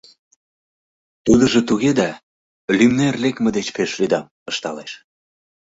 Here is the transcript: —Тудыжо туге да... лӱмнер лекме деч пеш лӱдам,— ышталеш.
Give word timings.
—Тудыжо 1.25 1.59
туге 1.67 1.91
да... 1.99 2.09
лӱмнер 2.77 3.15
лекме 3.23 3.49
деч 3.57 3.67
пеш 3.75 3.91
лӱдам,— 3.99 4.25
ышталеш. 4.49 4.91